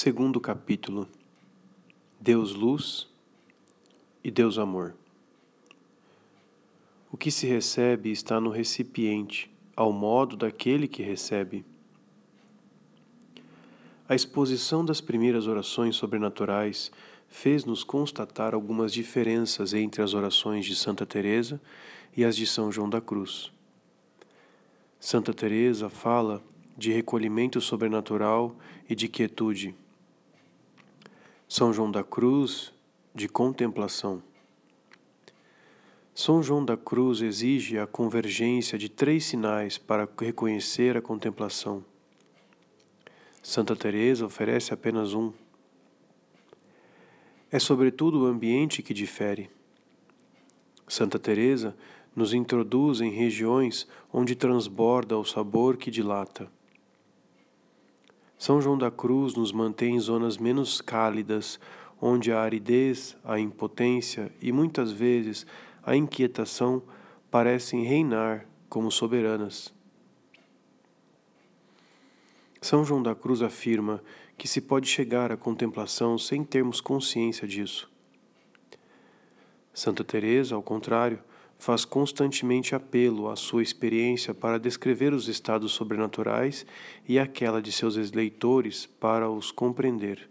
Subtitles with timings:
[0.00, 1.08] Segundo capítulo:
[2.20, 3.08] Deus Luz
[4.22, 4.94] e Deus Amor.
[7.10, 11.64] O que se recebe está no recipiente, ao modo daquele que recebe.
[14.08, 16.92] A exposição das primeiras orações sobrenaturais
[17.28, 21.60] fez-nos constatar algumas diferenças entre as orações de Santa Teresa
[22.16, 23.50] e as de São João da Cruz.
[25.00, 26.40] Santa Teresa fala
[26.76, 28.54] de recolhimento sobrenatural
[28.88, 29.74] e de quietude.
[31.50, 32.74] São João da Cruz,
[33.14, 34.22] de contemplação.
[36.14, 41.82] São João da Cruz exige a convergência de três sinais para reconhecer a contemplação.
[43.42, 45.32] Santa Teresa oferece apenas um.
[47.50, 49.48] É sobretudo o ambiente que difere.
[50.86, 51.74] Santa Teresa
[52.14, 56.52] nos introduz em regiões onde transborda o sabor que dilata.
[58.38, 61.58] São João da Cruz nos mantém em zonas menos cálidas,
[62.00, 65.44] onde a aridez, a impotência e muitas vezes
[65.82, 66.80] a inquietação
[67.30, 69.74] parecem reinar como soberanas.
[72.60, 74.02] São João da Cruz afirma
[74.36, 77.90] que se pode chegar à contemplação sem termos consciência disso.
[79.74, 81.18] Santa Teresa, ao contrário,
[81.58, 86.64] faz constantemente apelo à sua experiência para descrever os estados sobrenaturais
[87.06, 90.28] e aquela de seus leitores para os compreender.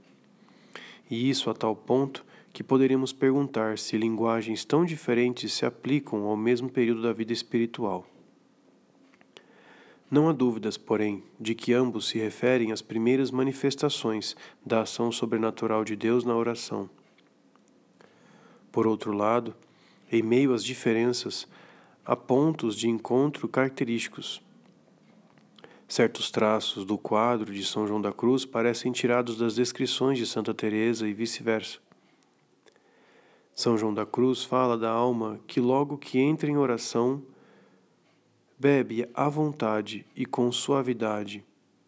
[1.09, 6.35] E isso a tal ponto que poderíamos perguntar se linguagens tão diferentes se aplicam ao
[6.35, 8.07] mesmo período da vida espiritual.
[10.09, 15.83] Não há dúvidas, porém, de que ambos se referem às primeiras manifestações da ação sobrenatural
[15.83, 16.89] de Deus na oração.
[18.71, 19.53] Por outro lado,
[20.11, 21.47] em meio às diferenças,
[22.05, 24.41] há pontos de encontro característicos.
[25.87, 30.53] Certos traços do quadro de São João da Cruz parecem tirados das descrições de Santa
[30.53, 31.79] Teresa e vice-versa.
[33.53, 37.23] São João da Cruz fala da alma que logo que entra em oração
[38.59, 41.43] bebe à vontade e com suavidade,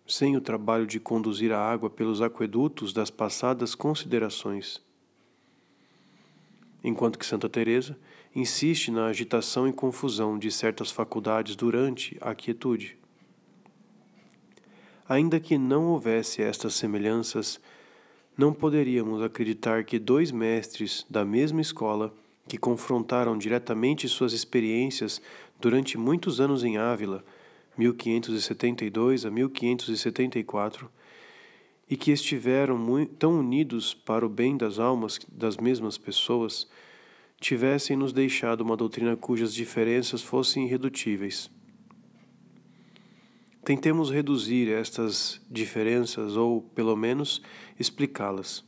[0.07, 4.81] sem o trabalho de conduzir a água pelos aquedutos das passadas considerações
[6.83, 7.97] enquanto que Santa Teresa
[8.39, 12.97] insiste na agitação e confusão de certas faculdades durante a quietude.
[15.07, 17.59] Ainda que não houvesse estas semelhanças,
[18.37, 22.13] não poderíamos acreditar que dois mestres da mesma escola,
[22.47, 25.21] que confrontaram diretamente suas experiências
[25.59, 27.23] durante muitos anos em Ávila,
[27.77, 30.89] 1572 a 1574,
[31.89, 32.77] e que estiveram
[33.17, 36.67] tão unidos para o bem das almas das mesmas pessoas,
[37.39, 41.49] tivessem nos deixado uma doutrina cujas diferenças fossem irredutíveis.
[43.63, 47.41] Tentemos reduzir estas diferenças ou, pelo menos,
[47.79, 48.63] explicá-las.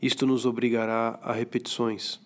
[0.00, 2.18] Isto nos obrigará a repetições.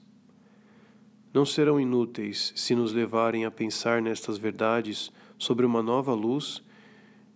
[1.33, 6.63] Não serão inúteis se nos levarem a pensar nestas verdades sobre uma nova luz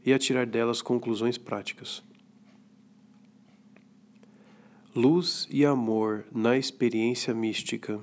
[0.07, 2.08] e a tirar delas conclusões práticas.
[4.97, 8.01] Luz e amor na experiência mística.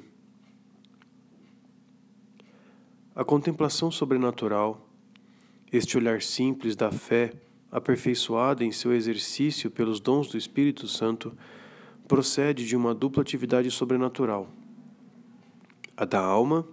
[3.16, 4.88] A contemplação sobrenatural,
[5.73, 7.34] este olhar simples da fé,
[7.72, 11.35] aperfeiçoada em seu exercício pelos dons do Espírito Santo,
[12.07, 14.47] procede de uma dupla atividade sobrenatural:
[15.97, 16.67] a da alma,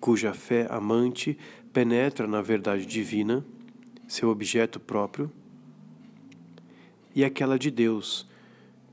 [0.00, 1.36] cuja fé amante
[1.70, 3.44] penetra na verdade divina,
[4.08, 5.30] seu objeto próprio,
[7.14, 8.26] e aquela de Deus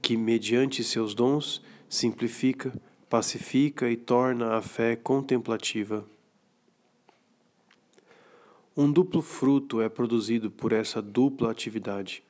[0.02, 2.74] que, mediante seus dons, simplifica,
[3.10, 6.06] pacifica e torna a fé contemplativa.
[8.76, 12.24] Um duplo fruto é produzido por essa dupla atividade.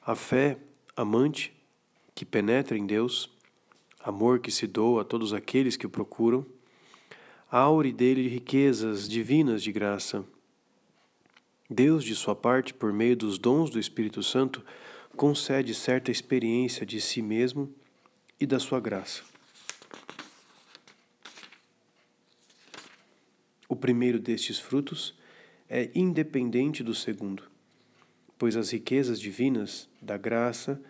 [0.00, 0.56] A fé
[0.96, 1.52] amante,
[2.14, 3.30] que penetra em Deus,
[4.00, 6.46] amor que se doa a todos aqueles que o procuram,
[7.50, 10.24] aure dele riquezas divinas de graça.
[11.68, 14.64] Deus, de sua parte, por meio dos dons do Espírito Santo,
[15.18, 17.74] concede certa experiência de si mesmo
[18.38, 19.24] e da sua graça.
[23.68, 25.18] O primeiro destes frutos
[25.68, 27.42] é independente do segundo,
[28.38, 30.80] pois as riquezas divinas da graça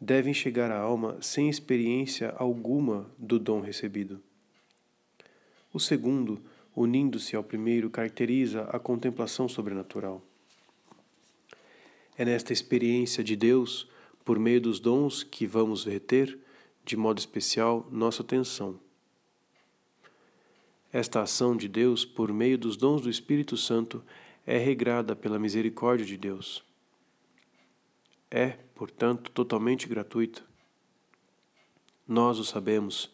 [0.00, 4.20] devem chegar à alma sem experiência alguma do dom recebido.
[5.72, 6.42] O segundo,
[6.74, 10.27] unindo-se ao primeiro, caracteriza a contemplação sobrenatural.
[12.18, 13.88] É nesta experiência de Deus,
[14.24, 16.36] por meio dos dons que vamos reter,
[16.84, 18.80] de modo especial, nossa atenção.
[20.92, 24.02] Esta ação de Deus, por meio dos dons do Espírito Santo,
[24.44, 26.64] é regrada pela misericórdia de Deus.
[28.30, 30.42] é, portanto, totalmente gratuita.
[32.06, 33.10] Nós o sabemos.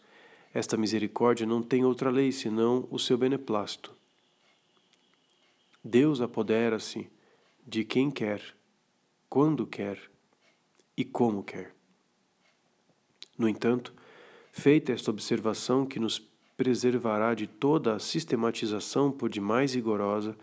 [0.52, 3.94] Esta misericórdia não tem outra lei senão o seu beneplácito.
[5.82, 7.10] Deus apodera-se
[7.66, 8.56] de quem quer,
[9.34, 9.98] quando quer
[10.96, 11.74] e como quer.
[13.36, 13.92] No entanto,
[14.52, 16.20] feita esta observação que nos
[16.56, 20.38] preservará de toda a sistematização por demais rigorosa,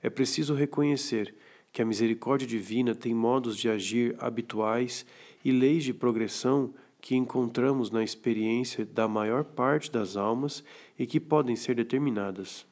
[0.00, 1.34] é preciso reconhecer
[1.72, 5.04] que a misericórdia divina tem modos de agir habituais
[5.44, 10.62] e leis de progressão que encontramos na experiência da maior parte das almas
[10.96, 12.64] e que podem ser determinadas.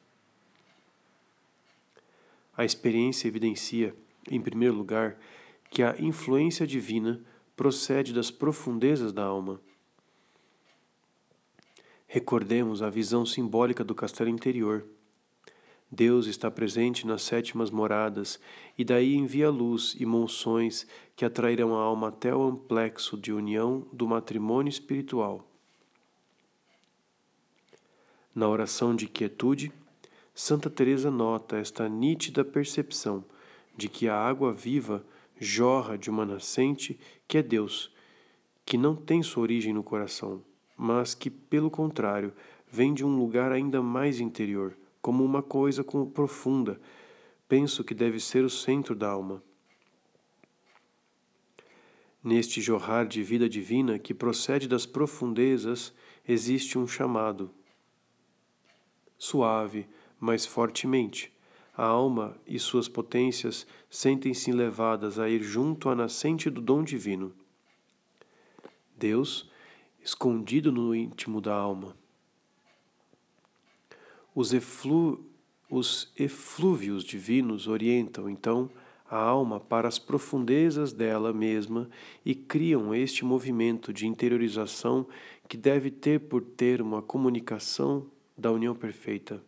[2.55, 3.93] A experiência evidencia,
[4.31, 5.17] em primeiro lugar,
[5.69, 7.21] que a influência divina
[7.55, 9.59] procede das profundezas da alma.
[12.07, 14.85] Recordemos a visão simbólica do castelo interior.
[15.91, 18.39] Deus está presente nas sétimas moradas
[18.77, 23.87] e daí envia luz e monções que atrairão a alma até o amplexo de união
[23.91, 25.45] do matrimônio espiritual.
[28.33, 29.71] Na oração de quietude,
[30.33, 33.25] Santa Teresa nota esta nítida percepção
[33.75, 35.03] de que a água viva
[35.39, 37.91] jorra de uma nascente que é Deus,
[38.65, 40.43] que não tem sua origem no coração,
[40.77, 42.33] mas que, pelo contrário,
[42.69, 46.79] vem de um lugar ainda mais interior, como uma coisa profunda.
[47.47, 49.41] Penso que deve ser o centro da alma.
[52.21, 55.93] Neste jorrar de vida divina que procede das profundezas,
[56.27, 57.49] existe um chamado.
[59.17, 59.87] Suave,
[60.19, 61.33] mas fortemente,
[61.79, 67.31] a alma e suas potências sentem-se levadas a ir junto à nascente do dom divino.
[68.97, 69.49] Deus,
[70.03, 71.95] escondido no íntimo da alma.
[74.35, 75.25] Os, eflu
[75.69, 78.69] os eflúvios divinos orientam, então,
[79.09, 81.89] a alma para as profundezas dela mesma
[82.25, 85.07] e criam este movimento de interiorização
[85.47, 88.05] que deve ter por termo a comunicação
[88.37, 89.41] da união perfeita.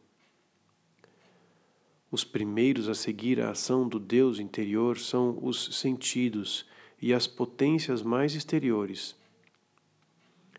[2.12, 6.66] Os primeiros a seguir a ação do Deus interior são os sentidos
[7.02, 9.16] e as potências mais exteriores.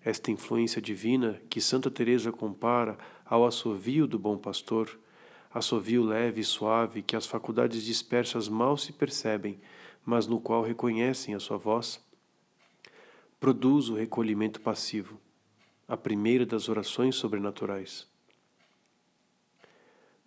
[0.02, 2.96] Esta influência divina que Santa Teresa compara
[3.26, 4.99] ao assovio do bom pastor,
[5.52, 9.60] assovio leve e suave que as faculdades dispersas mal se percebem,
[10.06, 12.02] mas no qual reconhecem a sua voz,
[13.38, 15.20] produz o recolhimento passivo,
[15.87, 18.10] a primeira das orações sobrenaturais.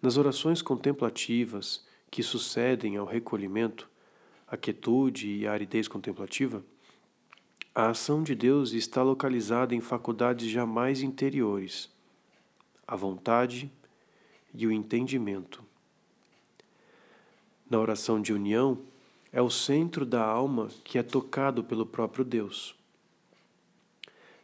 [0.05, 3.89] Nas orações contemplativas que sucedem ao recolhimento,
[4.45, 6.63] a quietude e a aridez contemplativa,
[7.73, 11.89] a ação de Deus está localizada em faculdades jamais interiores,
[12.87, 13.71] a vontade
[14.53, 15.63] e o entendimento.
[17.67, 18.77] Na oração de união,
[19.33, 22.75] é o centro da alma que é tocado pelo próprio Deus.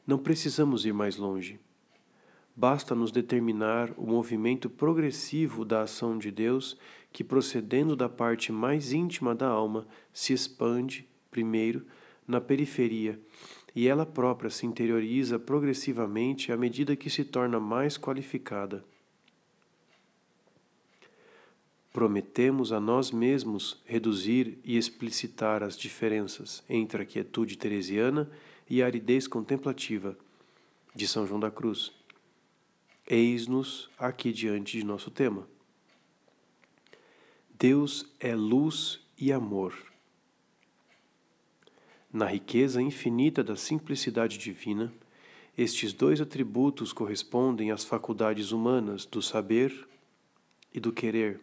[0.07, 1.59] Não precisamos ir mais longe
[2.55, 6.77] basta nos determinar o movimento progressivo da ação de Deus
[7.11, 11.85] que, procedendo da parte mais íntima da alma, se expande, primeiro,
[12.27, 13.19] na periferia,
[13.75, 18.83] e ela própria se interioriza progressivamente à medida que se torna mais qualificada.
[21.91, 28.29] Prometemos a nós mesmos reduzir e explicitar as diferenças entre a quietude teresiana
[28.69, 30.17] e a aridez contemplativa
[30.95, 31.91] de São João da Cruz
[33.13, 35.45] Eis-nos aqui diante de nosso tema.
[37.59, 39.75] Deus é luz e amor.
[42.09, 44.93] Na riqueza infinita da simplicidade divina,
[45.57, 49.89] estes dois atributos correspondem às faculdades humanas do saber
[50.73, 51.41] e do querer.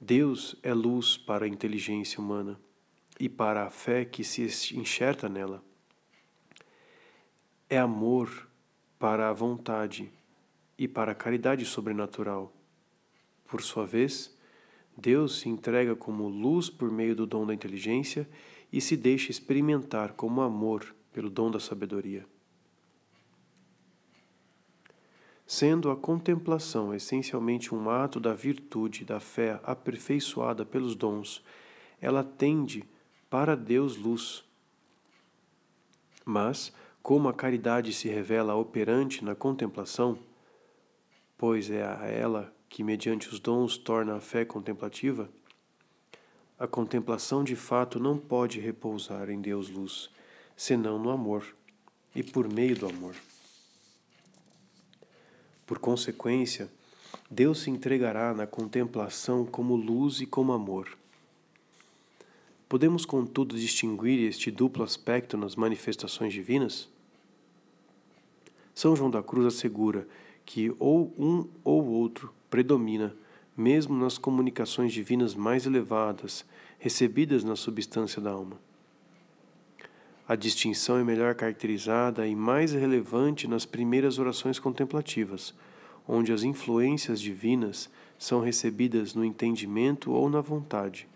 [0.00, 2.56] Deus é luz para a inteligência humana
[3.18, 4.44] e para a fé que se
[4.76, 5.60] enxerta nela.
[7.68, 8.53] É amor
[9.04, 10.10] para a vontade
[10.78, 12.50] e para a caridade sobrenatural.
[13.46, 14.34] Por sua vez,
[14.96, 18.26] Deus se entrega como luz por meio do dom da inteligência
[18.72, 22.24] e se deixa experimentar como amor pelo dom da sabedoria.
[25.46, 31.44] Sendo a contemplação essencialmente um ato da virtude da fé aperfeiçoada pelos dons,
[32.00, 32.82] ela tende
[33.28, 34.42] para Deus luz.
[36.24, 36.72] Mas,
[37.04, 40.18] como a caridade se revela operante na contemplação,
[41.36, 45.28] pois é a ela que, mediante os dons, torna a fé contemplativa,
[46.58, 50.08] a contemplação de fato não pode repousar em Deus luz,
[50.56, 51.44] senão no amor
[52.16, 53.14] e por meio do amor.
[55.66, 56.70] Por consequência,
[57.30, 60.96] Deus se entregará na contemplação como luz e como amor.
[62.66, 66.93] Podemos, contudo, distinguir este duplo aspecto nas manifestações divinas?
[68.74, 70.06] São João da Cruz assegura
[70.44, 73.14] que ou um ou outro predomina,
[73.56, 76.44] mesmo nas comunicações divinas mais elevadas,
[76.78, 78.58] recebidas na substância da alma.
[80.26, 85.54] A distinção é melhor caracterizada e mais relevante nas primeiras orações contemplativas,
[86.08, 91.06] onde as influências divinas são recebidas no entendimento ou na vontade.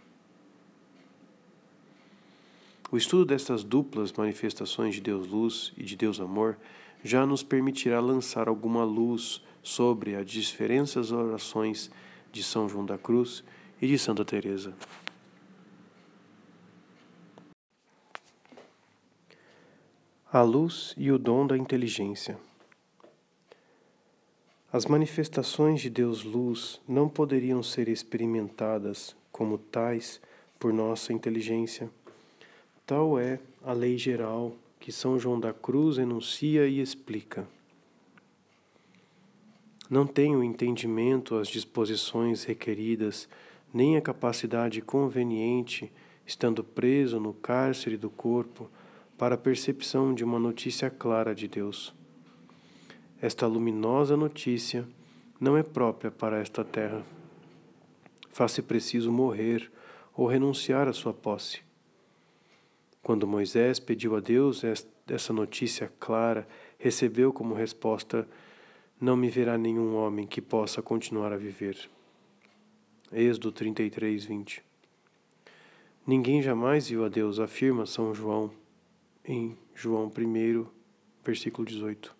[2.90, 6.56] O estudo destas duplas manifestações de Deus Luz e de Deus Amor
[7.02, 11.90] já nos permitirá lançar alguma luz sobre as diferentes orações
[12.32, 13.44] de São João da Cruz
[13.80, 14.74] e de Santa Teresa.
[20.30, 22.38] A luz e o dom da inteligência.
[24.70, 30.20] As manifestações de Deus Luz não poderiam ser experimentadas como tais
[30.58, 31.90] por nossa inteligência.
[32.84, 37.46] Tal é a lei geral que São João da Cruz enuncia e explica.
[39.90, 43.28] Não tenho entendimento as disposições requeridas,
[43.72, 45.90] nem a capacidade conveniente,
[46.26, 48.70] estando preso no cárcere do corpo,
[49.16, 51.94] para a percepção de uma notícia clara de Deus.
[53.20, 54.86] Esta luminosa notícia
[55.40, 57.04] não é própria para esta terra.
[58.30, 59.70] Faz-se preciso morrer
[60.14, 61.67] ou renunciar à sua posse.
[63.02, 64.62] Quando Moisés pediu a Deus
[65.06, 66.46] essa notícia clara,
[66.78, 68.28] recebeu como resposta:
[69.00, 71.88] Não me verá nenhum homem que possa continuar a viver.
[73.12, 74.62] Êxodo 33, 20.
[76.06, 78.50] Ninguém jamais viu a Deus, afirma São João,
[79.24, 80.66] em João 1,
[81.24, 82.14] versículo 18.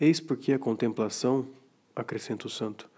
[0.00, 1.46] Eis porque a contemplação,
[1.94, 2.88] acrescenta o santo,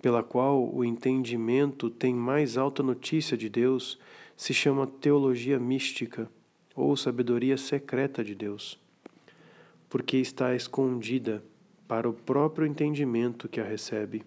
[0.00, 3.98] pela qual o entendimento tem mais alta notícia de Deus,
[4.36, 6.28] se chama teologia mística
[6.74, 8.78] ou sabedoria secreta de Deus,
[9.88, 11.42] porque está escondida
[11.86, 14.24] para o próprio entendimento que a recebe.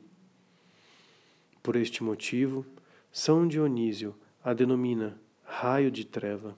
[1.62, 2.66] Por este motivo,
[3.12, 6.58] São Dionísio a denomina raio de treva.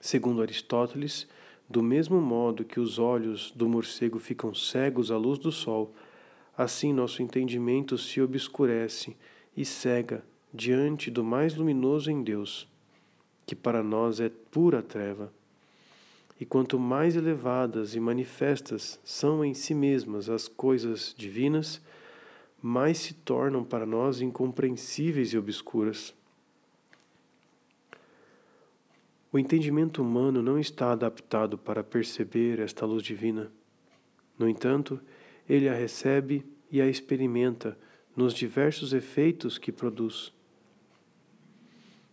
[0.00, 1.28] Segundo Aristóteles,
[1.68, 5.94] do mesmo modo que os olhos do morcego ficam cegos à luz do sol,
[6.56, 9.16] assim nosso entendimento se obscurece
[9.56, 12.68] e cega diante do mais luminoso em Deus,
[13.46, 15.32] que para nós é pura treva.
[16.40, 21.80] E quanto mais elevadas e manifestas são em si mesmas as coisas divinas,
[22.62, 26.14] mais se tornam para nós incompreensíveis e obscuras.
[29.32, 33.50] O entendimento humano não está adaptado para perceber esta luz divina.
[34.38, 35.00] No entanto,
[35.48, 37.78] ele a recebe e a experimenta
[38.16, 40.32] nos diversos efeitos que produz.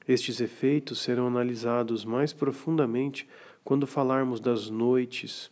[0.08, 3.28] Estes efeitos serão analisados mais profundamente
[3.64, 5.52] quando falarmos das noites,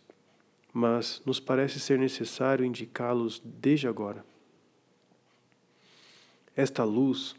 [0.72, 4.24] mas nos parece ser necessário indicá-los desde agora.
[6.56, 7.36] Esta luz,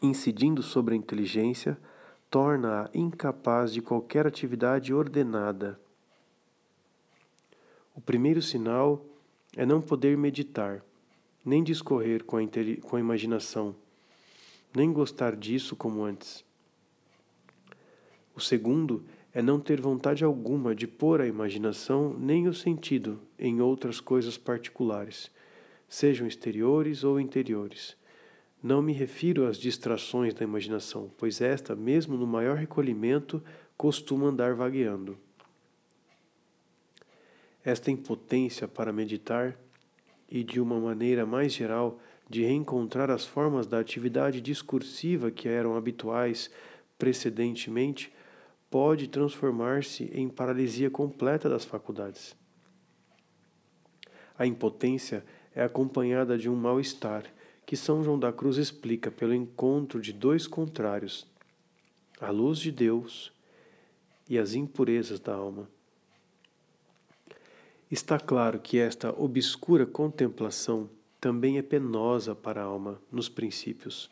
[0.00, 1.76] incidindo sobre a inteligência,
[2.30, 5.80] torna-a incapaz de qualquer atividade ordenada.
[7.96, 9.04] O primeiro sinal
[9.56, 10.84] é não poder meditar,
[11.44, 12.40] nem discorrer com a,
[12.82, 13.74] com a imaginação
[14.74, 16.44] nem gostar disso como antes.
[18.34, 23.60] O segundo é não ter vontade alguma de pôr a imaginação nem o sentido em
[23.60, 25.30] outras coisas particulares,
[25.88, 27.96] sejam exteriores ou interiores.
[28.62, 33.42] Não me refiro às distrações da imaginação, pois esta, mesmo no maior recolhimento,
[33.76, 35.16] costuma andar vagueando.
[37.64, 39.56] Esta impotência para meditar
[40.28, 45.76] e, de uma maneira mais geral, de reencontrar as formas da atividade discursiva que eram
[45.76, 46.50] habituais
[46.98, 48.12] precedentemente,
[48.70, 52.36] pode transformar-se em paralisia completa das faculdades.
[54.36, 57.24] A impotência é acompanhada de um mal-estar
[57.64, 61.26] que São João da Cruz explica pelo encontro de dois contrários,
[62.20, 63.32] a luz de Deus
[64.28, 65.68] e as impurezas da alma.
[67.90, 74.10] Está claro que esta obscura contemplação também é penosa para a alma nos princípios.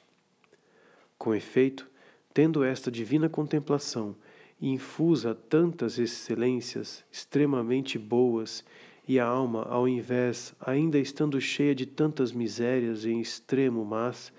[1.19, 1.89] Com efeito,
[2.35, 4.17] tendo esta divina contemplação
[4.61, 8.65] infusa tantas excelências extremamente boas,
[9.09, 14.33] e a alma, ao invés, ainda estando cheia de tantas misérias em extremo mas,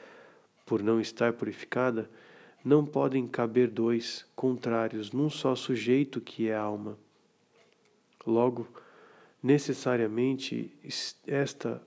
[0.65, 2.09] por não estar purificada,
[2.65, 6.97] não podem caber dois contrários num só sujeito que é a alma.
[8.25, 8.67] Logo,
[9.41, 10.73] necessariamente,
[11.25, 11.81] esta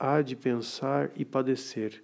[0.00, 2.02] há de pensar e padecer,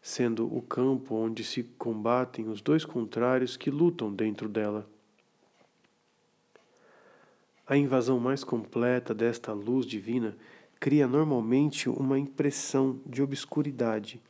[0.00, 4.88] sendo o campo onde se combatem os dois contrários que lutam dentro dela.
[7.66, 10.34] A invasão mais completa desta luz divina
[10.80, 14.20] cria normalmente uma impressão de obscuridade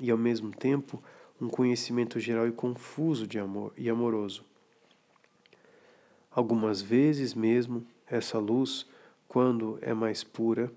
[0.00, 1.02] e, ao mesmo tempo,
[1.40, 4.44] um conhecimento geral e confuso de amor e amoroso.
[6.30, 8.86] Algumas vezes mesmo, essa luz,
[9.26, 10.70] quando é mais pura,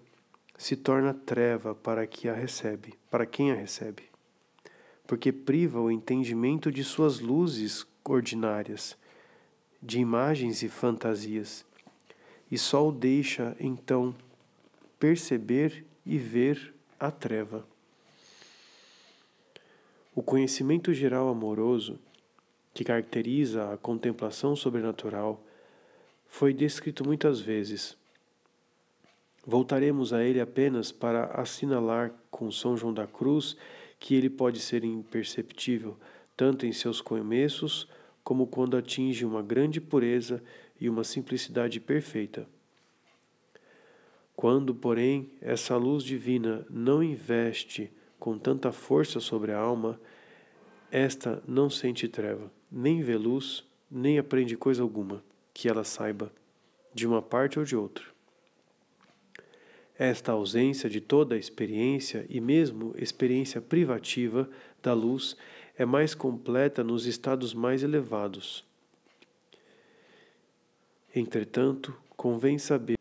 [0.57, 4.03] se torna treva para que a recebe, para quem a recebe,
[5.05, 8.97] porque priva o entendimento de suas luzes ordinárias,
[9.81, 11.65] de imagens e fantasias,
[12.49, 14.15] e só o deixa então
[14.99, 17.65] perceber e ver a treva.
[20.15, 21.99] O conhecimento geral amoroso,
[22.73, 25.43] que caracteriza a contemplação sobrenatural,
[26.27, 27.97] foi descrito muitas vezes
[29.45, 33.55] Voltaremos a ele apenas para assinalar com São João da Cruz
[33.99, 35.97] que ele pode ser imperceptível,
[36.35, 37.87] tanto em seus começos
[38.23, 40.43] como quando atinge uma grande pureza
[40.81, 42.47] e uma simplicidade perfeita.
[44.35, 49.99] Quando, porém, essa luz divina não investe com tanta força sobre a alma,
[50.91, 55.23] esta não sente treva, nem vê luz, nem aprende coisa alguma
[55.53, 56.31] que ela saiba,
[56.93, 58.14] de uma parte ou de outra.
[59.97, 64.49] Esta ausência de toda a experiência e mesmo experiência privativa
[64.83, 65.37] da luz
[65.77, 68.63] é mais completa nos estados mais elevados.
[71.15, 72.95] Entretanto, convém saber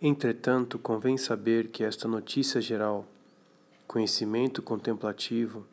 [0.00, 3.06] Entretanto, convém saber que esta notícia geral,
[3.88, 5.66] conhecimento contemplativo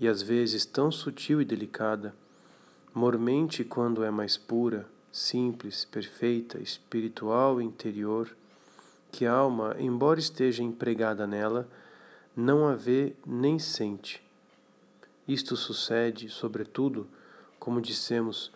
[0.00, 2.14] e às vezes tão sutil e delicada,
[2.94, 8.36] mormente quando é mais pura, simples, perfeita, espiritual interior,
[9.12, 11.68] que a alma, embora esteja empregada nela,
[12.36, 14.20] não a vê nem sente.
[15.28, 17.06] Isto sucede, sobretudo,
[17.60, 18.50] como dissemos,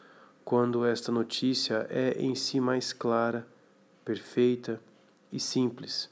[0.45, 3.47] quando esta notícia é em si mais clara,
[4.05, 4.81] perfeita
[5.33, 6.11] e simples.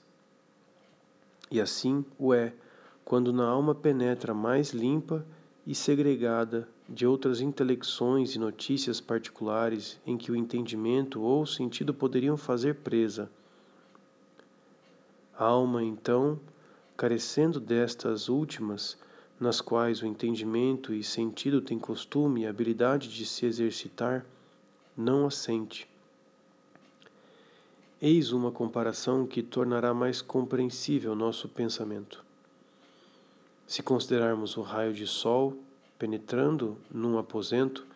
[1.50, 2.52] E assim o é
[3.04, 5.26] quando na alma penetra mais limpa
[5.66, 11.92] e segregada de outras intelecções e notícias particulares em que o entendimento ou o sentido
[11.92, 13.30] poderiam fazer presa.
[15.36, 16.38] A alma, então,
[16.96, 18.96] carecendo destas últimas,
[19.38, 24.24] nas quais o entendimento e sentido têm costume e habilidade de se exercitar,
[24.96, 25.86] não a sente.
[28.00, 32.24] Eis uma comparação que tornará mais compreensível nosso pensamento.
[33.66, 35.56] Se considerarmos o raio de sol
[35.98, 37.86] penetrando num aposento,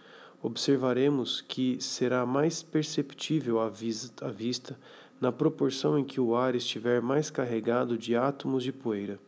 [0.42, 4.78] observaremos que será mais perceptível à vista
[5.20, 9.18] na proporção em que o ar estiver mais carregado de átomos de poeira.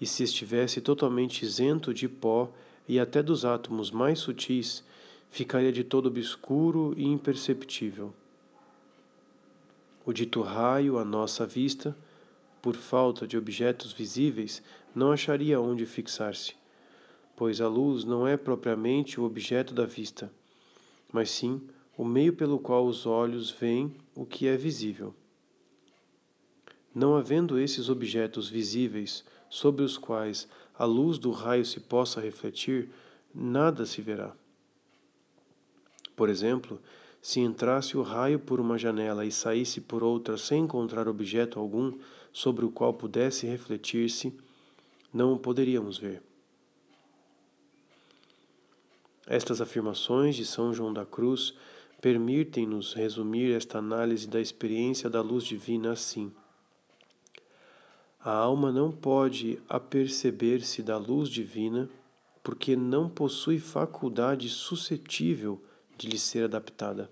[0.00, 2.50] E se estivesse totalmente isento de pó
[2.88, 4.82] e até dos átomos mais sutis,
[5.30, 8.14] ficaria de todo obscuro e imperceptível.
[10.06, 11.96] O dito raio à nossa vista,
[12.62, 14.62] por falta de objetos visíveis,
[14.94, 16.54] não acharia onde fixar-se
[17.36, 20.32] pois a luz não é propriamente o objeto da vista,
[21.12, 21.60] mas sim
[21.96, 25.14] o meio pelo qual os olhos veem o que é visível.
[26.94, 32.90] Não havendo esses objetos visíveis sobre os quais a luz do raio se possa refletir,
[33.34, 34.32] nada se verá.
[36.16, 36.80] Por exemplo,
[37.20, 41.96] se entrasse o raio por uma janela e saísse por outra sem encontrar objeto algum
[42.32, 44.36] sobre o qual pudesse refletir-se,
[45.12, 46.22] não o poderíamos ver.
[49.26, 51.54] Estas afirmações de São João da Cruz
[52.00, 56.30] permitem-nos resumir esta análise da experiência da luz divina assim.
[58.20, 61.88] A alma não pode aperceber-se da luz divina
[62.42, 65.62] porque não possui faculdade suscetível
[65.96, 67.10] de lhe ser adaptada.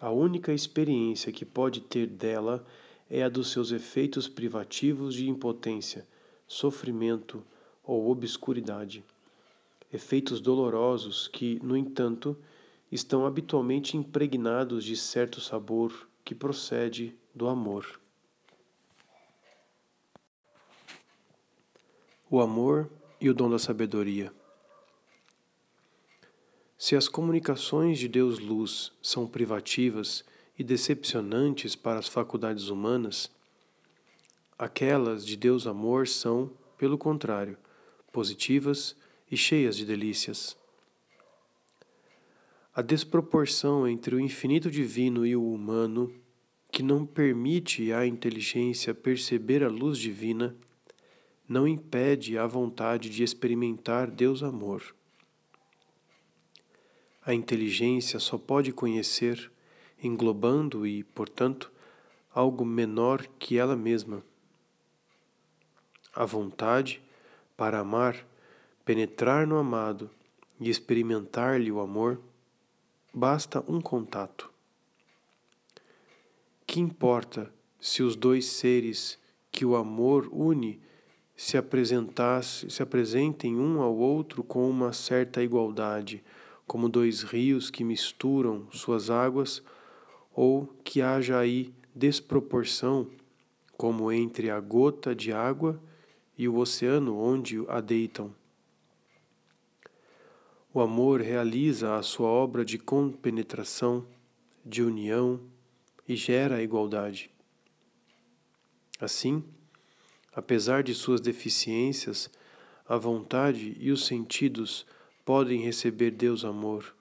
[0.00, 2.64] A única experiência que pode ter dela
[3.10, 6.06] é a dos seus efeitos privativos de impotência,
[6.46, 7.44] sofrimento
[7.82, 9.04] ou obscuridade
[9.92, 12.36] efeitos dolorosos que, no entanto,
[12.90, 18.00] estão habitualmente impregnados de certo sabor que procede do amor.
[22.30, 24.32] O amor e o dom da sabedoria.
[26.76, 30.24] Se as comunicações de Deus Luz são privativas
[30.58, 33.30] e decepcionantes para as faculdades humanas,
[34.58, 37.56] aquelas de Deus Amor são, pelo contrário,
[38.12, 38.94] positivas
[39.30, 40.56] e cheias de delícias.
[42.74, 46.12] A desproporção entre o infinito divino e o humano
[46.70, 50.54] que não permite à inteligência perceber a luz divina,
[51.48, 54.94] não impede a vontade de experimentar Deus amor.
[57.24, 59.50] A inteligência só pode conhecer,
[60.02, 61.72] englobando e, portanto,
[62.32, 64.22] algo menor que ela mesma.
[66.14, 67.02] A vontade,
[67.56, 68.26] para amar,
[68.88, 70.08] penetrar no amado
[70.58, 72.18] e experimentar-lhe o amor,
[73.12, 74.50] basta um contato.
[76.66, 79.18] Que importa se os dois seres
[79.52, 80.80] que o amor une
[81.36, 86.24] se apresentasse, se apresentem um ao outro com uma certa igualdade,
[86.66, 89.62] como dois rios que misturam suas águas,
[90.34, 93.06] ou que haja aí desproporção,
[93.76, 95.78] como entre a gota de água
[96.38, 98.37] e o oceano onde a deitam.
[100.78, 104.06] O amor realiza a sua obra de compenetração,
[104.64, 105.40] de união
[106.06, 107.28] e gera a igualdade.
[109.00, 109.42] Assim,
[110.32, 112.30] Apesar de suas deficiências,
[112.88, 114.86] a vontade e os sentidos
[115.24, 116.94] podem receber Deus amor,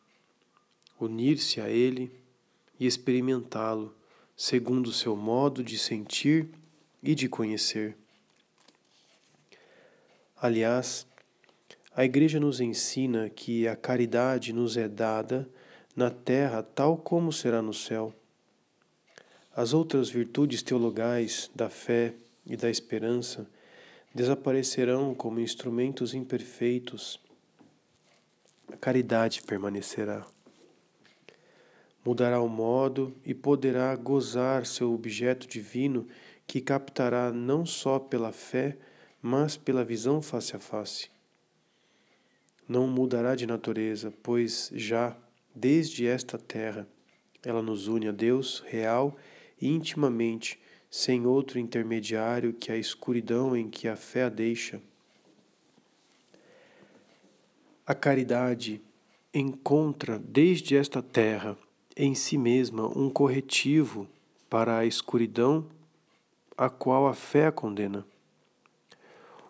[1.00, 2.12] unir-se a Ele
[2.80, 3.96] e experimentá-lo
[4.36, 6.50] segundo o seu modo de sentir
[7.04, 7.96] e de conhecer.
[10.36, 11.07] Aliás,
[11.98, 15.50] a Igreja nos ensina que a caridade nos é dada
[15.96, 18.14] na terra tal como será no céu.
[19.56, 22.14] As outras virtudes teologais da fé,
[22.46, 23.50] e da esperança
[24.14, 27.20] desaparecerão como instrumentos imperfeitos.
[28.72, 30.24] A caridade permanecerá.
[32.06, 36.08] Mudará o modo e poderá gozar seu objeto divino
[36.46, 38.78] que captará não só pela fé,
[39.20, 41.17] mas pela visão face a face.
[42.68, 45.16] Não mudará de natureza, pois já,
[45.56, 46.88] desde esta terra,
[47.44, 49.16] ela nos une a Deus real
[49.62, 54.82] e intimamente sem outro intermediário que a escuridão em que a fé a deixa.
[57.86, 58.82] A caridade
[59.34, 61.58] encontra desde esta terra
[61.96, 64.08] em si mesma um corretivo
[64.50, 65.66] para a escuridão
[66.58, 68.06] a qual a fé a condena.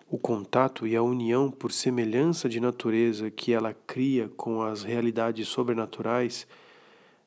[0.09, 5.49] O contato e a união por semelhança de natureza que ela cria com as realidades
[5.49, 6.47] sobrenaturais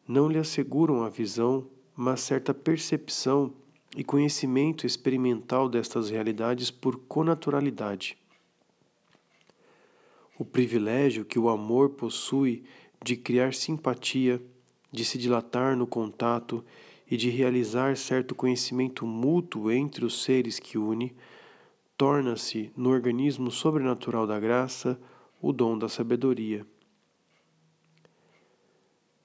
[0.09, 3.53] não lhe asseguram a visão, mas certa percepção
[3.95, 8.17] e conhecimento experimental destas realidades por conaturalidade.
[10.39, 12.65] O privilégio que o amor possui
[13.05, 14.41] de criar simpatia,
[14.91, 16.65] de se dilatar no contato
[17.11, 21.15] e de realizar certo conhecimento mútuo entre os seres que une,
[22.01, 24.99] torna-se, no organismo sobrenatural da graça,
[25.39, 26.67] o dom da sabedoria.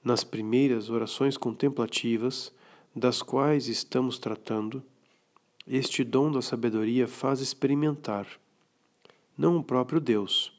[0.04, 2.54] Nas primeiras orações contemplativas,
[2.94, 4.82] das quais estamos tratando,
[5.66, 8.28] este dom da sabedoria faz experimentar,
[9.38, 10.52] não o próprio Deus,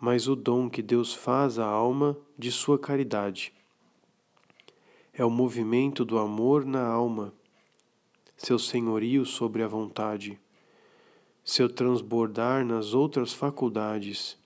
[0.00, 3.52] mas o dom que Deus faz à alma de sua caridade.
[5.12, 7.32] É o movimento do amor na alma,
[8.36, 10.41] seu senhorio sobre a vontade,
[11.44, 14.38] seu transbordar nas outras faculdades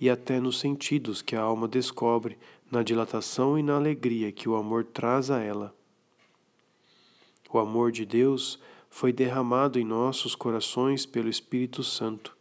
[0.00, 2.38] e até nos sentidos que a alma descobre
[2.70, 5.74] na dilatação e na alegria que o amor traz a ela.
[7.50, 8.58] O amor de Deus
[8.90, 12.36] foi derramado em nossos corações pelo Espírito Santo.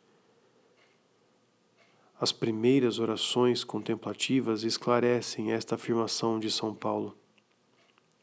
[2.19, 7.15] As primeiras orações contemplativas esclarecem esta afirmação de São Paulo,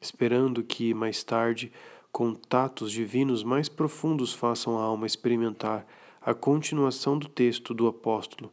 [0.00, 1.72] esperando que, mais tarde,
[2.14, 5.84] contatos divinos mais profundos façam a alma experimentar
[6.22, 8.52] a continuação do texto do apóstolo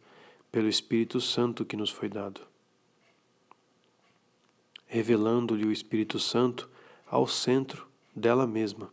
[0.52, 2.42] pelo Espírito Santo que nos foi dado.
[4.88, 6.68] Revelando-lhe o Espírito Santo
[7.08, 8.92] ao centro dela mesma.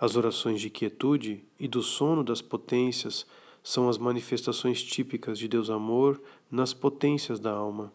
[0.00, 3.26] As orações de quietude e do sono das potências
[3.64, 7.92] são as manifestações típicas de Deus Amor nas potências da alma.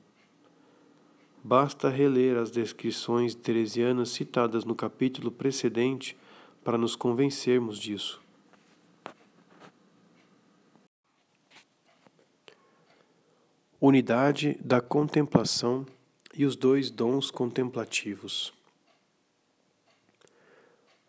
[1.47, 6.17] Basta reler as descrições teresianas citadas no capítulo precedente
[6.63, 8.19] para nos convencermos disso.
[13.79, 15.85] Unidade da contemplação
[16.33, 18.51] e os dois dons contemplativos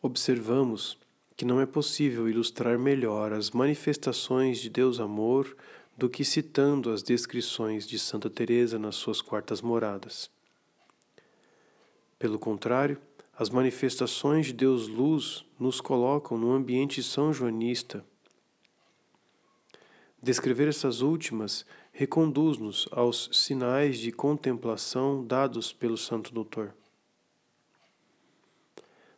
[0.02, 0.98] observamos
[1.34, 5.56] que não é possível ilustrar melhor as manifestações de Deus amor
[5.96, 10.30] do que citando as descrições de Santa Teresa nas suas quartas moradas.
[12.18, 12.98] Pelo contrário,
[13.38, 18.04] as manifestações de Deus luz nos colocam no ambiente são joanista.
[20.22, 26.74] Descrever essas últimas reconduz-nos aos sinais de contemplação dados pelo Santo Doutor.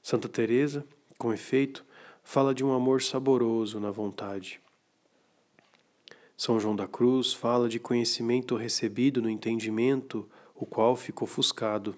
[0.02, 0.86] Santa Teresa,
[1.16, 1.84] com efeito,
[2.22, 4.60] fala de um amor saboroso na vontade.
[6.38, 11.96] São João da Cruz fala de conhecimento recebido no entendimento, o qual ficou ofuscado.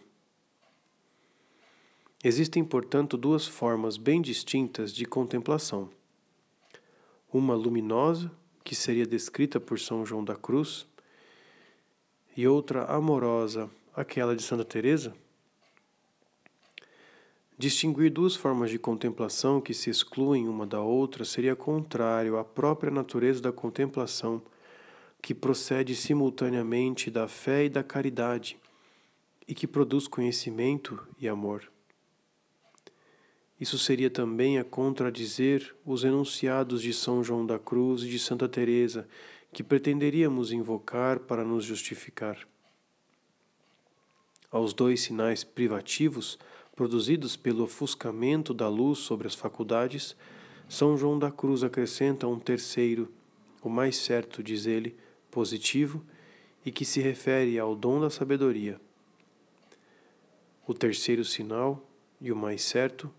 [2.24, 5.90] Existem, portanto, duas formas bem distintas de contemplação.
[7.30, 8.32] Uma luminosa,
[8.64, 10.86] que seria descrita por São João da Cruz,
[12.34, 15.14] e outra amorosa, aquela de Santa Teresa,
[17.60, 22.90] Distinguir duas formas de contemplação que se excluem uma da outra seria contrário à própria
[22.90, 24.40] natureza da contemplação,
[25.20, 28.56] que procede simultaneamente da fé e da caridade,
[29.46, 31.70] e que produz conhecimento e amor.
[33.60, 38.48] Isso seria também a contradizer os enunciados de São João da Cruz e de Santa
[38.48, 39.06] Teresa,
[39.52, 42.38] que pretenderíamos invocar para nos justificar.
[44.50, 46.38] Aos dois sinais privativos
[46.80, 50.16] produzidos pelo ofuscamento da luz sobre as faculdades,
[50.66, 53.12] São João da Cruz acrescenta um terceiro,
[53.62, 54.96] o mais certo, diz ele,
[55.30, 56.02] positivo,
[56.64, 58.80] e que se refere ao dom da sabedoria.
[60.66, 61.86] O terceiro sinal,
[62.18, 63.12] e o mais certo,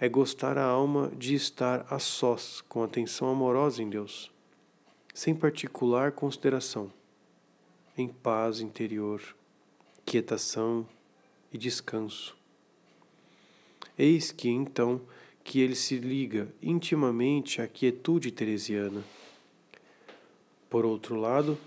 [0.00, 4.32] é gostar a alma de estar a sós com atenção amorosa em Deus,
[5.12, 6.90] sem particular consideração,
[7.98, 9.20] em paz interior,
[10.06, 10.88] quietação
[11.52, 12.34] e descanso
[13.96, 15.00] Eis que então
[15.44, 19.04] que ele se liga intimamente à quietude teresiana.
[20.70, 21.58] Por outro lado,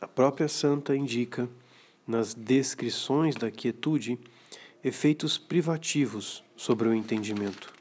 [0.00, 1.48] a própria santa indica,
[2.06, 4.18] nas descrições da quietude,
[4.82, 7.72] efeitos privativos sobre o entendimento.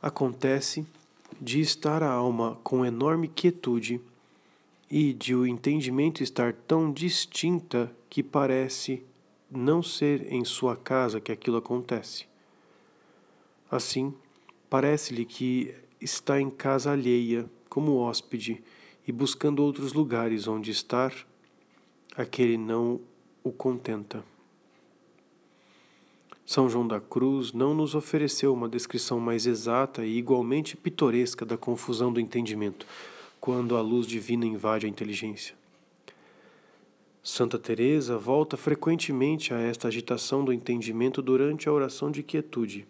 [0.00, 0.86] Acontece
[1.40, 4.00] de estar a alma com enorme quietude
[4.90, 9.02] e de o entendimento estar tão distinta que parece
[9.50, 12.26] não ser em sua casa que aquilo acontece.
[13.70, 14.14] Assim,
[14.68, 18.62] parece-lhe que está em casa alheia, como hóspede,
[19.06, 21.14] e buscando outros lugares onde estar,
[22.16, 23.00] aquele não
[23.42, 24.22] o contenta.
[26.44, 31.58] São João da Cruz não nos ofereceu uma descrição mais exata e igualmente pitoresca da
[31.58, 32.86] confusão do entendimento,
[33.38, 35.54] quando a luz divina invade a inteligência.
[37.30, 42.88] Santa Teresa volta frequentemente a esta agitação do entendimento durante a oração de quietude.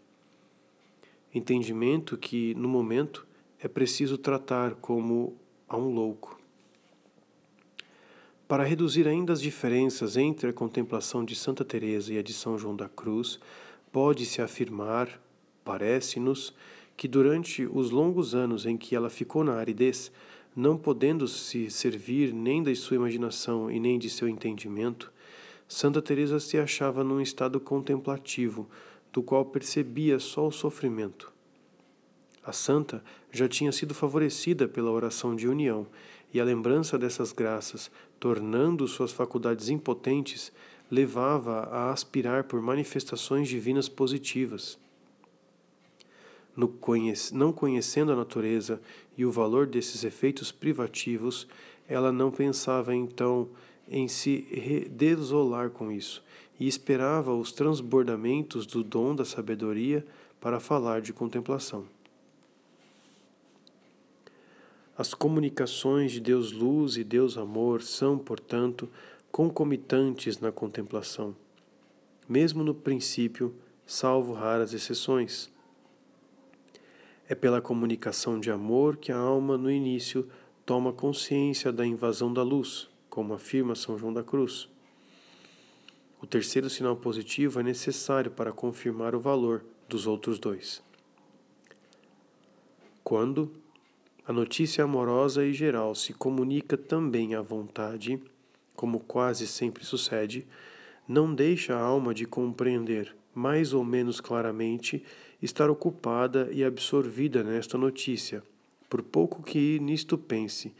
[1.34, 3.26] Entendimento que, no momento,
[3.58, 5.36] é preciso tratar como
[5.68, 6.40] a um louco.
[8.46, 12.56] Para reduzir ainda as diferenças entre a contemplação de Santa Teresa e a de São
[12.56, 13.40] João da Cruz,
[13.90, 15.20] pode-se afirmar,
[15.64, 16.54] parece-nos,
[16.96, 20.12] que durante os longos anos em que ela ficou na aridez,
[20.58, 25.12] não podendo se servir nem da sua imaginação e nem de seu entendimento,
[25.68, 28.68] Santa Teresa se achava num estado contemplativo,
[29.12, 31.32] do qual percebia só o sofrimento.
[32.42, 35.86] A santa já tinha sido favorecida pela oração de união,
[36.34, 40.50] e a lembrança dessas graças, tornando suas faculdades impotentes,
[40.90, 44.76] levava a aspirar por manifestações divinas positivas
[47.32, 48.80] não conhecendo a natureza
[49.16, 51.46] e o valor desses efeitos privativos,
[51.88, 53.48] ela não pensava então
[53.88, 56.22] em se desolar com isso
[56.58, 60.04] e esperava os transbordamentos do dom da sabedoria
[60.40, 61.86] para falar de contemplação.
[64.96, 68.88] As comunicações de Deus Luz e Deus Amor são, portanto,
[69.30, 71.36] concomitantes na contemplação,
[72.28, 73.54] mesmo no princípio,
[73.86, 75.48] salvo raras exceções.
[77.30, 80.26] É pela comunicação de amor que a alma, no início,
[80.64, 84.66] toma consciência da invasão da luz, como afirma São João da Cruz.
[86.22, 90.82] O terceiro sinal positivo é necessário para confirmar o valor dos outros dois.
[93.04, 93.52] Quando
[94.26, 98.22] a notícia amorosa e geral se comunica também à vontade,
[98.74, 100.46] como quase sempre sucede,
[101.06, 105.04] não deixa a alma de compreender mais ou menos claramente
[105.42, 108.42] estar ocupada e absorvida nesta notícia,
[108.88, 110.74] por pouco que nisto pense.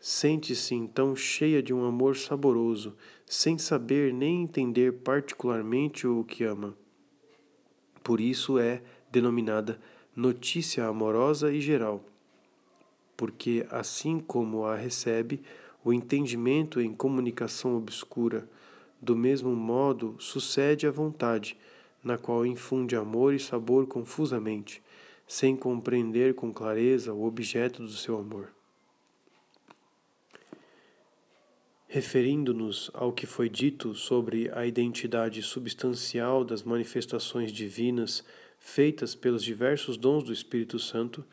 [0.00, 2.94] Sente-se então cheia de um amor saboroso,
[3.24, 6.76] sem saber nem entender particularmente o que ama.
[8.02, 9.80] Por isso é denominada
[10.14, 12.04] notícia amorosa e geral,
[13.16, 15.42] porque assim como a recebe,
[15.84, 18.48] o entendimento em comunicação obscura,
[19.00, 21.56] do mesmo modo sucede à vontade,
[22.06, 24.80] na qual infunde amor e sabor confusamente,
[25.26, 28.52] sem compreender com clareza o objeto do seu amor.
[31.88, 38.22] Referindo-nos ao que foi dito sobre a identidade substancial das manifestações divinas
[38.60, 41.24] feitas pelos diversos dons do Espírito Santo,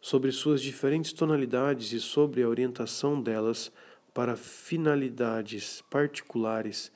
[0.00, 3.70] sobre suas diferentes tonalidades e sobre a orientação delas
[4.14, 6.90] para finalidades particulares,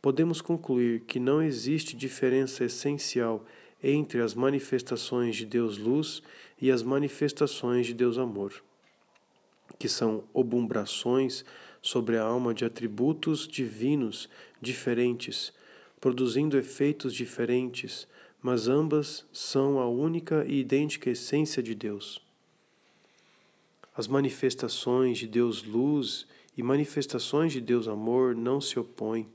[0.00, 3.44] podemos concluir que não existe diferença essencial
[3.82, 6.22] entre as manifestações de Deus Luz
[6.60, 8.52] e as manifestações de Deus Amor,
[9.78, 11.44] que são obumbrações
[11.82, 14.28] sobre a alma de atributos divinos
[14.60, 15.52] diferentes,
[16.00, 18.06] produzindo efeitos diferentes,
[18.42, 22.22] mas ambas são a única e idêntica essência de Deus.
[23.94, 29.26] As manifestações de Deus luz e manifestações de Deus amor não se opõem.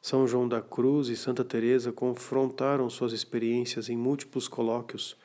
[0.00, 5.16] São João da Cruz e Santa Teresa confrontaram suas experiências em múltiplos colóquios.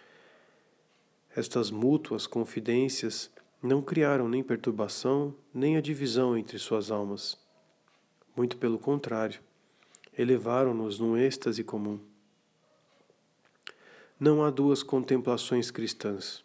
[1.33, 3.31] Estas mútuas confidências
[3.63, 7.38] não criaram nem perturbação, nem a divisão entre suas almas.
[8.35, 9.39] Muito pelo contrário,
[10.17, 11.99] elevaram-nos num êxtase comum.
[14.19, 16.43] Não há duas contemplações cristãs.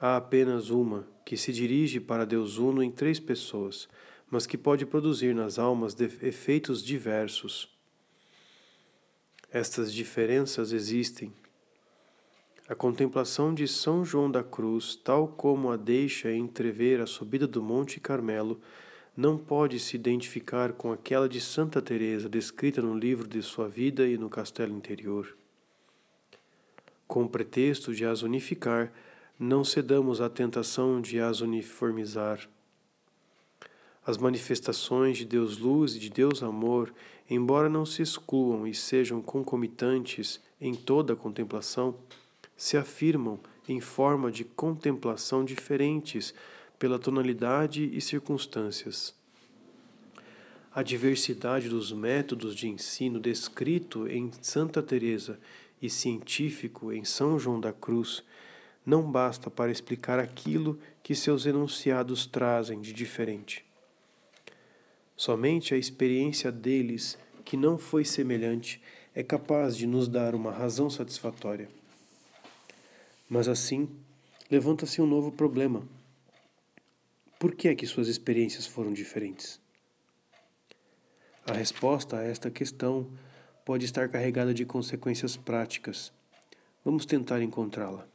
[0.00, 3.88] Há apenas uma que se dirige para Deus Uno em três pessoas,
[4.30, 7.68] mas que pode produzir nas almas efeitos diversos.
[9.50, 11.32] Estas diferenças existem
[12.70, 17.60] a contemplação de São João da Cruz, tal como a deixa entrever a subida do
[17.60, 18.60] Monte Carmelo,
[19.16, 24.06] não pode se identificar com aquela de Santa Teresa descrita no livro de sua vida
[24.06, 25.36] e no castelo interior.
[27.08, 28.92] Com o pretexto de as unificar,
[29.36, 32.48] não cedamos à tentação de as uniformizar.
[34.06, 36.92] As manifestações de Deus Luz e de Deus Amor,
[37.28, 41.94] embora não se excluam e sejam concomitantes em toda a contemplação,
[42.56, 46.34] se afirmam em forma de contemplação diferentes
[46.78, 49.14] pela tonalidade e circunstâncias.
[50.72, 55.38] A diversidade dos métodos de ensino descrito em Santa Teresa
[55.80, 58.22] e científico em São João da Cruz
[58.84, 63.69] não basta para explicar aquilo que seus enunciados trazem de diferente.
[65.20, 68.82] Somente a experiência deles, que não foi semelhante,
[69.14, 71.68] é capaz de nos dar uma razão satisfatória.
[73.28, 73.86] Mas assim,
[74.50, 75.86] levanta-se um novo problema.
[77.38, 79.60] Por que é que suas experiências foram diferentes?
[81.46, 83.06] A resposta a esta questão
[83.62, 86.10] pode estar carregada de consequências práticas.
[86.82, 88.08] Vamos tentar encontrá-la.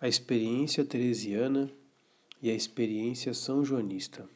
[0.00, 1.68] A experiência teresiana
[2.42, 4.28] e a experiência são joanista.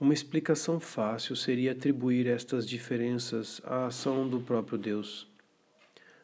[0.00, 5.26] Uma explicação fácil seria atribuir estas diferenças à ação do próprio Deus.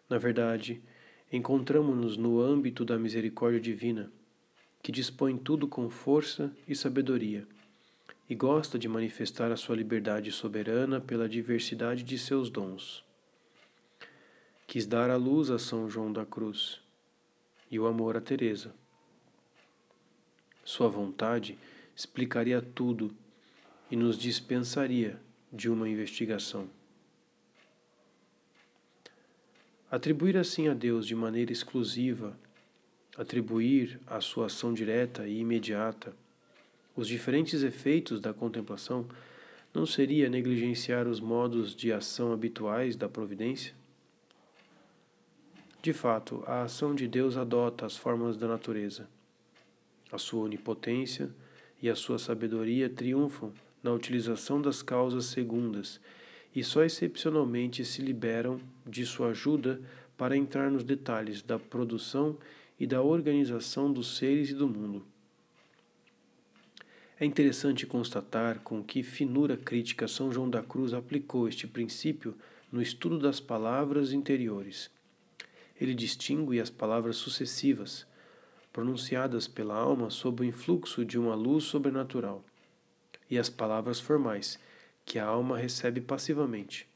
[0.08, 0.82] Na verdade,
[1.32, 4.12] encontramos-nos no âmbito da misericórdia divina,
[4.82, 7.46] que dispõe tudo com força e sabedoria,
[8.28, 13.04] e gosta de manifestar a sua liberdade soberana pela diversidade de seus dons.
[14.66, 16.80] Quis dar a luz a São João da Cruz
[17.70, 18.74] e o amor a Teresa.
[20.64, 21.58] Sua vontade
[21.94, 23.14] explicaria tudo
[23.90, 25.20] e nos dispensaria
[25.52, 26.68] de uma investigação.
[29.90, 32.38] Atribuir assim a Deus de maneira exclusiva,
[33.16, 36.14] atribuir à sua ação direta e imediata
[36.96, 39.06] os diferentes efeitos da contemplação,
[39.72, 43.74] não seria negligenciar os modos de ação habituais da providência?
[45.82, 49.08] De fato, a ação de Deus adota as formas da natureza.
[50.12, 51.30] A sua onipotência
[51.80, 53.50] e a sua sabedoria triunfam
[53.82, 55.98] na utilização das causas segundas
[56.54, 59.80] e só excepcionalmente se liberam de sua ajuda
[60.18, 62.36] para entrar nos detalhes da produção
[62.78, 65.02] e da organização dos seres e do mundo.
[67.18, 72.34] É interessante constatar com que finura crítica São João da Cruz aplicou este princípio
[72.70, 74.90] no estudo das palavras interiores.
[75.80, 78.06] Ele distingue as palavras sucessivas,
[78.72, 82.44] pronunciadas pela alma sob o influxo de uma luz sobrenatural
[83.30, 84.58] e as palavras formais,
[85.04, 86.86] que a alma recebe passivamente.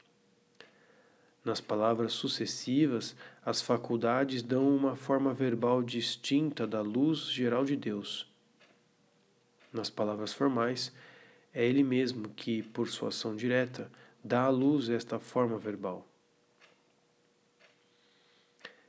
[1.43, 3.15] Nas palavras sucessivas,
[3.45, 8.27] as faculdades dão uma forma verbal distinta da luz geral de Deus.
[9.71, 10.91] Nas palavras formais,
[11.53, 13.91] é Ele mesmo que, por sua ação direta,
[14.23, 16.07] dá à luz esta forma verbal.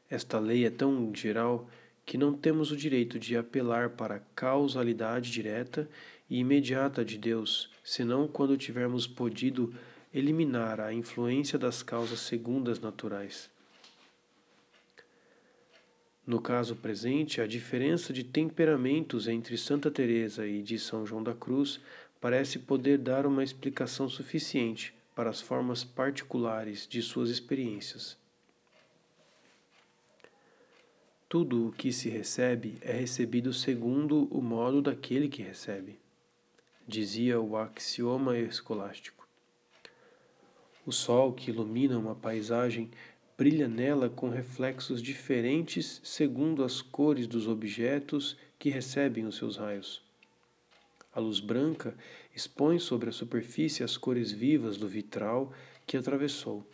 [0.08, 1.68] Esta lei é tão geral
[2.04, 5.88] que não temos o direito de apelar para a causalidade direta
[6.30, 9.74] e imediata de Deus, senão quando tivermos podido
[10.14, 13.50] eliminar a influência das causas segundas naturais.
[16.24, 21.34] No caso presente, a diferença de temperamentos entre Santa Teresa e de São João da
[21.34, 21.80] Cruz
[22.20, 28.16] parece poder dar uma explicação suficiente para as formas particulares de suas experiências.
[31.28, 35.98] Tudo o que se recebe é recebido segundo o modo daquele que recebe,
[36.86, 39.26] dizia o axioma escolástico.
[40.86, 42.88] O sol que ilumina uma paisagem
[43.36, 50.00] brilha nela com reflexos diferentes segundo as cores dos objetos que recebem os seus raios.
[51.12, 51.96] A luz branca
[52.32, 55.52] expõe sobre a superfície as cores vivas do vitral
[55.84, 56.64] que atravessou.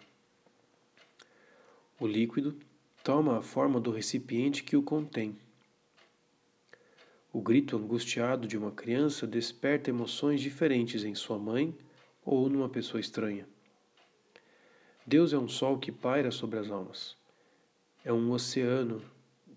[1.98, 2.54] O líquido
[3.02, 5.36] toma a forma do recipiente que o contém.
[7.32, 11.76] O grito angustiado de uma criança desperta emoções diferentes em sua mãe
[12.24, 13.46] ou numa pessoa estranha.
[15.04, 17.16] Deus é um sol que paira sobre as almas.
[18.04, 19.02] É um oceano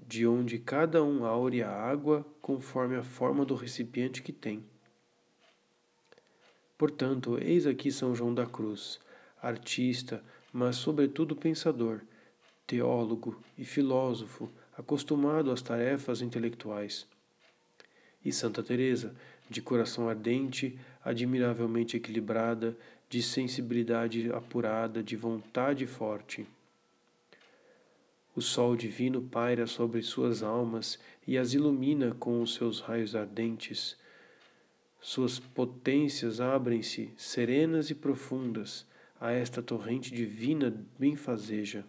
[0.08, 4.64] de onde cada um aure a água conforme a forma do recipiente que tem.
[6.78, 9.00] Portanto, eis aqui São João da Cruz,
[9.42, 12.02] artista, mas sobretudo pensador,
[12.68, 17.08] teólogo e filósofo, acostumado às tarefas intelectuais.
[18.24, 19.16] E Santa Teresa,
[19.50, 22.76] de coração ardente, admiravelmente equilibrada,
[23.08, 26.46] de sensibilidade apurada, de vontade forte.
[28.36, 33.96] O sol divino paira sobre suas almas e as ilumina com os seus raios ardentes.
[35.00, 38.86] Suas potências abrem-se, serenas e profundas,
[39.22, 41.86] a esta torrente divina benfazeja.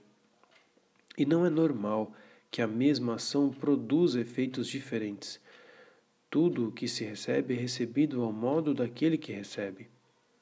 [1.16, 2.12] E não é normal
[2.50, 5.40] que a mesma ação produza efeitos diferentes.
[6.30, 9.88] Tudo o que se recebe é recebido ao modo daquele que recebe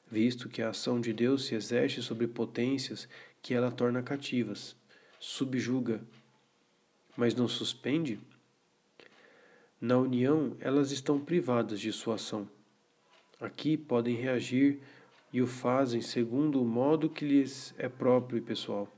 [0.09, 3.07] visto que a ação de Deus se exerce sobre potências
[3.41, 4.75] que ela torna cativas,
[5.19, 6.01] subjuga,
[7.17, 8.19] mas não suspende?
[9.79, 12.49] Na união, elas estão privadas de sua ação.
[13.39, 14.79] Aqui podem reagir
[15.31, 18.94] e o fazem segundo o modo que lhes é próprio e pessoal.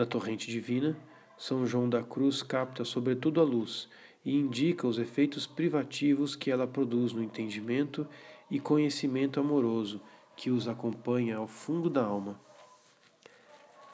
[0.00, 0.96] Na torrente divina,
[1.36, 3.86] São João da Cruz capta sobretudo a luz
[4.24, 8.08] e indica os efeitos privativos que ela produz no entendimento
[8.50, 10.00] e conhecimento amoroso
[10.34, 12.40] que os acompanha ao fundo da alma.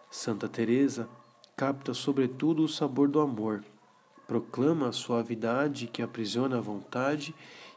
[0.08, 1.08] Santa Teresa
[1.56, 3.64] capta sobretudo o sabor do amor,
[4.28, 7.34] proclama a suavidade que aprisiona a vontade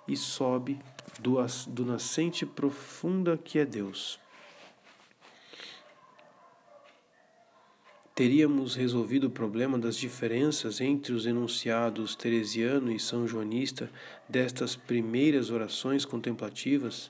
[0.08, 0.80] e sobe
[1.20, 4.20] do, do nascente profunda que é Deus.
[8.20, 13.90] Teríamos resolvido o problema das diferenças entre os enunciados teresiano e são joanista
[14.28, 17.10] destas primeiras orações contemplativas?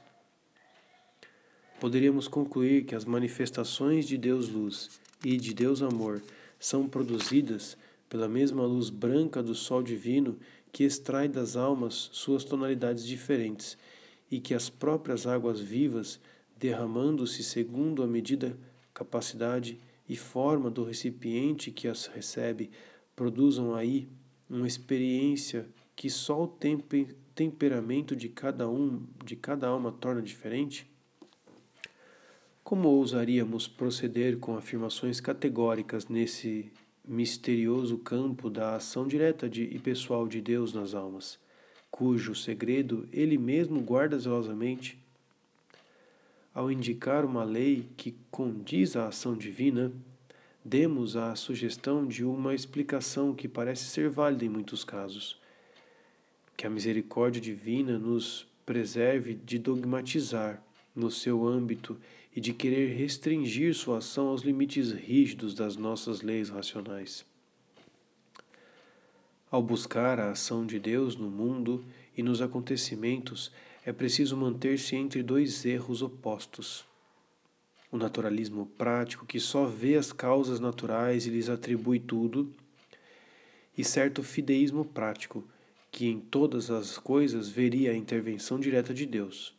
[1.79, 6.21] Poderíamos concluir que as manifestações de Deus luz e de Deus amor
[6.59, 7.75] são produzidas
[8.07, 10.37] pela mesma luz branca do sol divino
[10.71, 13.79] que extrai das almas suas tonalidades diferentes
[14.29, 16.19] e que as próprias águas vivas,
[16.59, 18.55] derramando-se segundo a medida
[18.93, 19.79] capacidade
[20.09, 22.71] e forma do recipiente que as recebe
[23.15, 24.09] produzam aí
[24.49, 30.89] uma experiência que só o temper, temperamento de cada um, de cada alma torna diferente?
[32.63, 36.71] Como ousaríamos proceder com afirmações categóricas nesse
[37.07, 41.39] misterioso campo da ação direta de, e pessoal de Deus nas almas,
[41.91, 44.97] cujo segredo ele mesmo guarda zelosamente?
[46.59, 49.93] Ao indicar uma lei que condiz à ação divina,
[50.63, 55.39] demos a sugestão de uma explicação que parece ser válida em muitos casos.
[56.57, 60.61] Que a misericórdia divina nos preserve de dogmatizar
[60.93, 61.97] no seu âmbito
[62.35, 67.25] e de querer restringir sua ação aos limites rígidos das nossas leis racionais.
[69.49, 71.85] Ao buscar a ação de Deus no mundo
[72.19, 73.49] e nos acontecimentos,
[73.85, 76.85] é preciso manter-se entre dois erros opostos.
[77.89, 82.53] O naturalismo prático, que só vê as causas naturais e lhes atribui tudo,
[83.77, 85.47] e certo fideísmo prático,
[85.89, 89.55] que em todas as coisas veria a intervenção direta de Deus.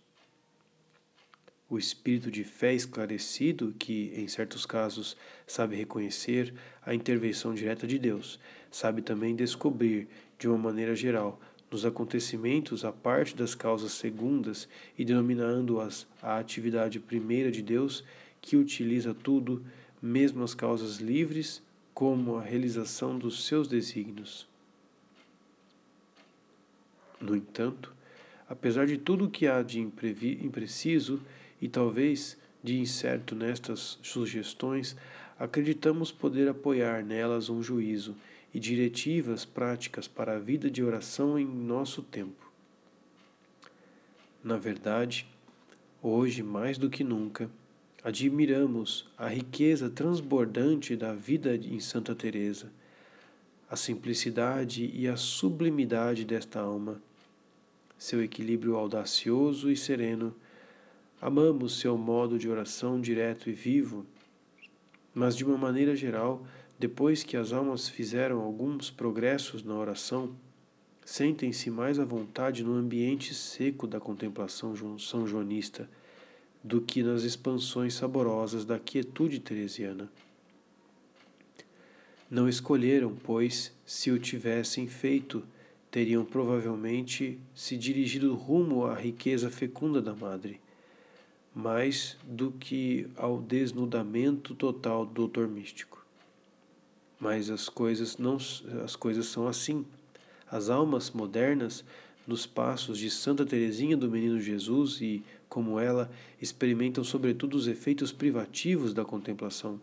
[1.66, 6.52] O espírito de fé esclarecido, que, em certos casos, sabe reconhecer
[6.84, 8.38] a intervenção direta de Deus,
[8.70, 10.08] sabe também descobrir,
[10.38, 11.40] de uma maneira geral,
[11.70, 14.68] nos acontecimentos a parte das causas segundas
[14.98, 18.02] e denominando-as a atividade primeira de Deus,
[18.40, 19.64] que utiliza tudo,
[20.02, 21.62] mesmo as causas livres,
[21.94, 24.48] como a realização dos seus desígnios.
[27.20, 27.92] No entanto,
[28.48, 31.20] apesar de tudo o que há de impreciso
[31.60, 34.96] e talvez de incerto nestas sugestões,
[35.38, 38.16] acreditamos poder apoiar nelas um juízo
[38.52, 42.50] e diretivas práticas para a vida de oração em nosso tempo.
[44.42, 45.26] Na verdade,
[46.02, 47.50] hoje mais do que nunca,
[48.02, 52.72] admiramos a riqueza transbordante da vida em Santa Teresa,
[53.70, 57.00] a simplicidade e a sublimidade desta alma,
[57.98, 60.34] seu equilíbrio audacioso e sereno.
[61.20, 64.06] Amamos seu modo de oração direto e vivo,
[65.14, 66.44] mas de uma maneira geral,
[66.80, 70.34] depois que as almas fizeram alguns progressos na oração,
[71.04, 75.90] sentem-se mais à vontade no ambiente seco da contemplação são joanista
[76.64, 80.10] do que nas expansões saborosas da quietude teresiana.
[82.30, 85.44] Não escolheram, pois, se o tivessem feito,
[85.90, 90.58] teriam provavelmente se dirigido rumo à riqueza fecunda da Madre,
[91.54, 95.99] mais do que ao desnudamento total do doutor místico.
[97.20, 98.38] Mas as coisas não
[98.82, 99.84] as coisas são assim.
[100.50, 101.84] As almas modernas,
[102.26, 106.10] nos passos de Santa Teresinha do Menino Jesus e, como ela,
[106.40, 109.80] experimentam sobretudo os efeitos privativos da contemplação.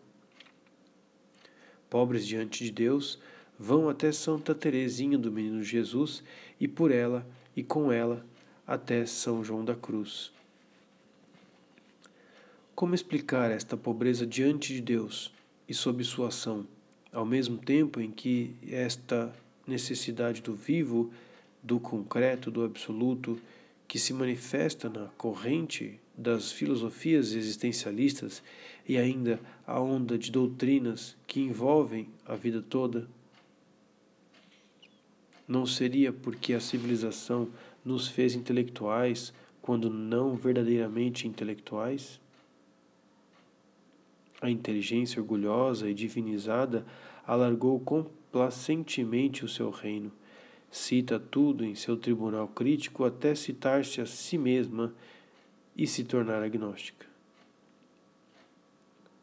[1.90, 3.20] Pobres diante de Deus,
[3.58, 6.24] vão até Santa Teresinha do Menino Jesus
[6.60, 7.26] e por ela
[7.56, 8.26] e com ela
[8.66, 10.32] até São João da Cruz.
[12.76, 15.34] Como explicar esta pobreza diante de Deus
[15.68, 16.68] e sob sua ação,
[17.12, 19.34] ao mesmo tempo em que esta
[19.66, 21.12] necessidade do vivo,
[21.62, 23.40] do concreto, do absoluto,
[23.88, 28.44] que se manifesta na corrente das filosofias existencialistas
[28.88, 33.08] e ainda a onda de doutrinas que envolvem a vida toda?
[35.48, 37.50] Não seria porque a civilização
[37.84, 42.20] nos fez intelectuais quando não verdadeiramente intelectuais?
[44.40, 46.86] A inteligência orgulhosa e divinizada
[47.26, 50.12] alargou complacentemente o seu reino.
[50.70, 54.94] Cita tudo em seu tribunal crítico até citar-se a si mesma
[55.76, 57.06] e se tornar agnóstica.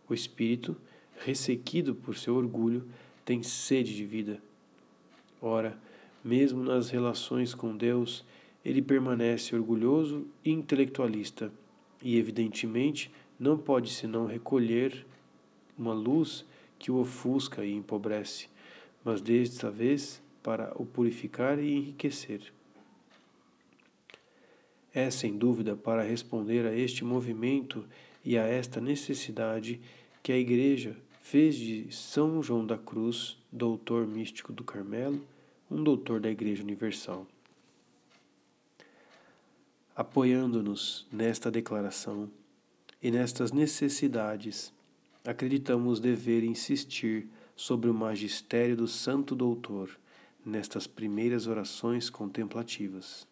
[0.08, 0.76] O espírito,
[1.18, 2.86] ressequido por seu orgulho,
[3.24, 4.42] tem sede de vida.
[5.40, 5.78] Ora,
[6.22, 8.24] mesmo nas relações com Deus,
[8.64, 11.52] ele permanece orgulhoso e intelectualista,
[12.02, 15.06] e evidentemente não pode senão recolher
[15.76, 16.44] uma luz
[16.78, 18.48] que o ofusca e empobrece,
[19.04, 22.52] mas desta vez para o purificar e enriquecer.
[24.92, 27.84] É sem dúvida para responder a este movimento
[28.24, 29.80] e a esta necessidade
[30.22, 35.20] que a Igreja fez de São João da Cruz, doutor místico do Carmelo,
[35.70, 37.26] um doutor da Igreja Universal.
[39.96, 42.30] Apoiando-nos nesta declaração
[43.04, 44.72] e nestas necessidades,
[45.22, 49.90] acreditamos dever insistir sobre o magistério do Santo Doutor
[50.42, 53.28] nestas primeiras orações contemplativas.